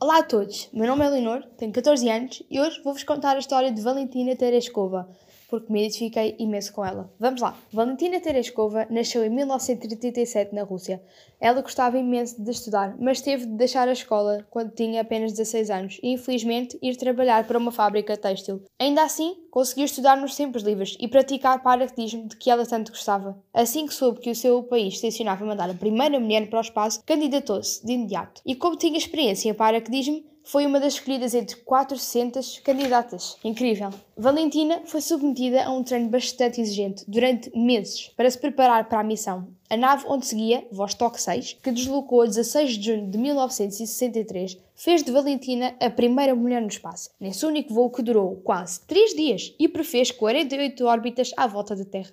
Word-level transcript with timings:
Olá 0.00 0.18
a 0.18 0.22
todos, 0.22 0.68
meu 0.72 0.86
nome 0.86 1.04
é 1.04 1.08
Leonor, 1.10 1.44
tenho 1.58 1.72
14 1.72 2.08
anos 2.08 2.42
e 2.50 2.58
hoje 2.58 2.80
vou-vos 2.82 3.04
contar 3.04 3.36
a 3.36 3.38
história 3.38 3.70
de 3.70 3.80
Valentina 3.82 4.34
Terescova, 4.34 5.08
porque 5.50 5.72
me 5.72 5.80
identifiquei 5.80 6.36
imenso 6.38 6.72
com 6.72 6.84
ela. 6.84 7.12
Vamos 7.18 7.42
lá! 7.42 7.56
Valentina 7.72 8.20
Tereshkova 8.20 8.86
nasceu 8.88 9.24
em 9.24 9.30
1937 9.30 10.54
na 10.54 10.62
Rússia. 10.62 11.02
Ela 11.40 11.60
gostava 11.60 11.98
imenso 11.98 12.40
de 12.40 12.50
estudar, 12.50 12.96
mas 13.00 13.20
teve 13.20 13.46
de 13.46 13.52
deixar 13.52 13.88
a 13.88 13.92
escola 13.92 14.46
quando 14.50 14.72
tinha 14.72 15.00
apenas 15.00 15.32
16 15.32 15.70
anos 15.70 16.00
e, 16.02 16.12
infelizmente, 16.12 16.78
ir 16.80 16.96
trabalhar 16.96 17.46
para 17.46 17.58
uma 17.58 17.72
fábrica 17.72 18.16
têxtil. 18.16 18.62
Ainda 18.78 19.02
assim, 19.02 19.36
conseguiu 19.50 19.86
estudar 19.86 20.16
nos 20.16 20.36
tempos 20.36 20.62
livres 20.62 20.96
e 21.00 21.08
praticar 21.08 21.62
paraquedismo 21.62 22.28
de 22.28 22.36
que 22.36 22.50
ela 22.50 22.64
tanto 22.66 22.92
gostava. 22.92 23.42
Assim 23.52 23.86
que 23.86 23.94
soube 23.94 24.20
que 24.20 24.30
o 24.30 24.36
seu 24.36 24.62
país 24.62 25.00
tencionava 25.00 25.44
mandar 25.44 25.68
a 25.68 25.74
primeira 25.74 26.20
mulher 26.20 26.48
para 26.48 26.58
o 26.58 26.62
espaço, 26.62 27.02
candidatou-se 27.04 27.84
de 27.84 27.92
imediato. 27.92 28.42
E 28.46 28.54
como 28.54 28.76
tinha 28.76 28.98
experiência 28.98 29.48
em 29.48 29.54
paraquedismo, 29.54 30.22
foi 30.44 30.66
uma 30.66 30.80
das 30.80 30.94
escolhidas 30.94 31.34
entre 31.34 31.56
400 31.56 32.60
candidatas. 32.60 33.36
Incrível! 33.44 33.90
Valentina 34.16 34.82
foi 34.84 35.00
submetida 35.00 35.64
a 35.64 35.72
um 35.72 35.82
treino 35.82 36.08
bastante 36.08 36.60
exigente 36.60 37.04
durante 37.06 37.56
meses 37.56 38.08
para 38.16 38.30
se 38.30 38.38
preparar 38.38 38.88
para 38.88 39.00
a 39.00 39.04
missão. 39.04 39.48
A 39.68 39.76
nave 39.76 40.04
onde 40.08 40.26
seguia, 40.26 40.66
Vostok 40.72 41.20
6, 41.20 41.58
que 41.62 41.70
deslocou 41.70 42.22
a 42.22 42.26
16 42.26 42.72
de 42.72 42.86
junho 42.86 43.10
de 43.10 43.18
1963, 43.18 44.58
fez 44.74 45.02
de 45.02 45.12
Valentina 45.12 45.74
a 45.80 45.88
primeira 45.88 46.34
mulher 46.34 46.60
no 46.60 46.68
espaço, 46.68 47.10
nesse 47.20 47.46
único 47.46 47.72
voo 47.72 47.90
que 47.90 48.02
durou 48.02 48.36
quase 48.36 48.80
3 48.86 49.14
dias 49.14 49.54
e 49.58 49.68
prefez 49.68 50.10
48 50.10 50.84
órbitas 50.84 51.30
à 51.36 51.46
volta 51.46 51.76
da 51.76 51.84
Terra. 51.84 52.12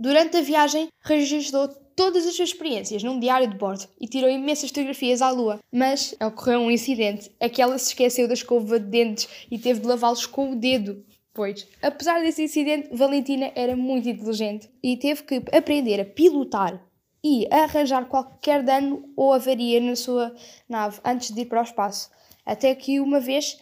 Durante 0.00 0.36
a 0.36 0.42
viagem, 0.42 0.88
registrou 1.00 1.66
todas 1.96 2.24
as 2.24 2.36
suas 2.36 2.50
experiências 2.50 3.02
num 3.02 3.18
diário 3.18 3.48
de 3.48 3.56
bordo 3.56 3.88
e 4.00 4.06
tirou 4.06 4.30
imensas 4.30 4.70
fotografias 4.70 5.20
à 5.20 5.30
lua. 5.30 5.58
Mas 5.72 6.14
ocorreu 6.24 6.60
um 6.60 6.70
incidente, 6.70 7.32
é 7.40 7.48
que 7.48 7.60
ela 7.60 7.76
se 7.76 7.88
esqueceu 7.88 8.28
da 8.28 8.34
escova 8.34 8.78
de 8.78 8.86
dentes 8.86 9.28
e 9.50 9.58
teve 9.58 9.80
de 9.80 9.86
lavá-los 9.88 10.24
com 10.24 10.52
o 10.52 10.54
dedo. 10.54 11.04
Pois, 11.34 11.66
apesar 11.82 12.20
desse 12.20 12.44
incidente, 12.44 12.90
Valentina 12.92 13.50
era 13.56 13.74
muito 13.74 14.08
inteligente 14.08 14.70
e 14.80 14.96
teve 14.96 15.24
que 15.24 15.42
aprender 15.52 16.00
a 16.00 16.04
pilotar 16.04 16.80
e 17.22 17.48
a 17.50 17.64
arranjar 17.64 18.06
qualquer 18.06 18.62
dano 18.62 19.12
ou 19.16 19.32
avaria 19.32 19.80
na 19.80 19.96
sua 19.96 20.32
nave 20.68 21.00
antes 21.04 21.32
de 21.32 21.40
ir 21.40 21.46
para 21.46 21.60
o 21.60 21.64
espaço. 21.64 22.08
Até 22.46 22.72
que 22.76 23.00
uma 23.00 23.18
vez 23.18 23.58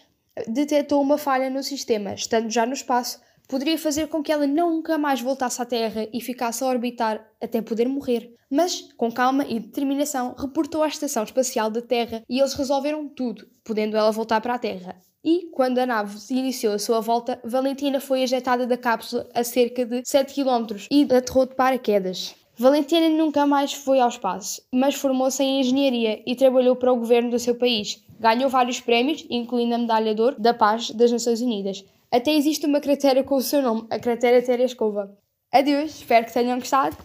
detectou 0.46 1.00
uma 1.00 1.16
falha 1.16 1.48
no 1.48 1.62
sistema, 1.62 2.12
estando 2.12 2.50
já 2.50 2.66
no 2.66 2.74
espaço, 2.74 3.20
poderia 3.48 3.78
fazer 3.78 4.08
com 4.08 4.22
que 4.22 4.32
ela 4.32 4.46
nunca 4.46 4.98
mais 4.98 5.20
voltasse 5.20 5.60
à 5.60 5.64
Terra 5.64 6.08
e 6.12 6.20
ficasse 6.20 6.62
a 6.62 6.66
orbitar 6.66 7.26
até 7.40 7.60
poder 7.60 7.88
morrer. 7.88 8.34
Mas, 8.50 8.88
com 8.96 9.10
calma 9.10 9.44
e 9.44 9.58
determinação, 9.58 10.34
reportou 10.38 10.82
à 10.82 10.88
Estação 10.88 11.24
Espacial 11.24 11.70
da 11.70 11.82
Terra 11.82 12.22
e 12.28 12.38
eles 12.38 12.54
resolveram 12.54 13.08
tudo, 13.08 13.46
podendo 13.64 13.96
ela 13.96 14.12
voltar 14.12 14.40
para 14.40 14.54
a 14.54 14.58
Terra. 14.58 15.00
E, 15.24 15.50
quando 15.52 15.78
a 15.78 15.86
nave 15.86 16.16
iniciou 16.30 16.74
a 16.74 16.78
sua 16.78 17.00
volta, 17.00 17.40
Valentina 17.44 18.00
foi 18.00 18.22
ejetada 18.22 18.64
da 18.64 18.76
cápsula 18.76 19.28
a 19.34 19.42
cerca 19.42 19.84
de 19.84 20.02
7 20.04 20.32
km 20.32 20.86
e 20.88 21.02
aterrou 21.02 21.46
de 21.46 21.56
paraquedas. 21.56 22.36
Valentina 22.58 23.10
nunca 23.10 23.46
mais 23.46 23.74
foi 23.74 24.00
ao 24.00 24.08
espaço, 24.08 24.62
mas 24.72 24.94
formou-se 24.94 25.42
em 25.42 25.60
engenharia 25.60 26.22
e 26.26 26.34
trabalhou 26.34 26.74
para 26.74 26.92
o 26.92 26.96
governo 26.96 27.30
do 27.30 27.38
seu 27.38 27.54
país. 27.54 28.02
Ganhou 28.18 28.48
vários 28.48 28.80
prémios, 28.80 29.26
incluindo 29.28 29.74
a 29.74 29.78
Medalha 29.78 30.14
de 30.14 30.22
Ouro 30.22 30.40
da 30.40 30.54
Paz 30.54 30.90
das 30.90 31.12
Nações 31.12 31.42
Unidas. 31.42 31.84
Até 32.10 32.34
existe 32.34 32.64
uma 32.64 32.80
cratera 32.80 33.22
com 33.22 33.36
o 33.36 33.42
seu 33.42 33.60
nome, 33.60 33.86
a 33.90 33.98
cratera 33.98 34.40
Tereskova. 34.40 35.14
Adeus, 35.52 35.96
espero 35.96 36.24
que 36.24 36.32
tenham 36.32 36.58
gostado. 36.58 36.96